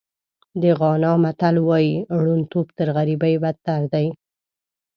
[0.61, 4.07] د غانا متل وایي ړوندتوب تر غریبۍ بدتر دی.